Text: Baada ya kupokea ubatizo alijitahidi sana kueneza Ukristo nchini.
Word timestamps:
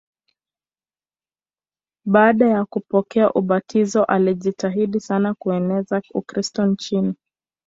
Baada 2.05 2.47
ya 2.47 2.65
kupokea 2.65 3.33
ubatizo 3.33 4.03
alijitahidi 4.03 4.99
sana 4.99 5.33
kueneza 5.33 6.01
Ukristo 6.13 6.65
nchini. 6.65 7.13